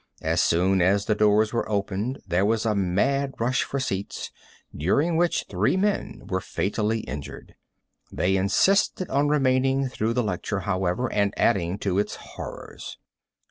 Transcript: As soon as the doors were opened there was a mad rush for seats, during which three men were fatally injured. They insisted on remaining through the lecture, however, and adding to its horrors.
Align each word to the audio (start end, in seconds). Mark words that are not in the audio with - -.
As 0.23 0.41
soon 0.41 0.81
as 0.81 1.05
the 1.05 1.13
doors 1.13 1.53
were 1.53 1.69
opened 1.69 2.23
there 2.27 2.43
was 2.43 2.65
a 2.65 2.73
mad 2.73 3.35
rush 3.37 3.61
for 3.61 3.79
seats, 3.79 4.31
during 4.75 5.15
which 5.15 5.45
three 5.47 5.77
men 5.77 6.23
were 6.25 6.41
fatally 6.41 7.01
injured. 7.01 7.53
They 8.11 8.35
insisted 8.35 9.11
on 9.11 9.27
remaining 9.27 9.89
through 9.89 10.13
the 10.13 10.23
lecture, 10.23 10.61
however, 10.61 11.13
and 11.13 11.35
adding 11.37 11.77
to 11.81 11.99
its 11.99 12.15
horrors. 12.15 12.97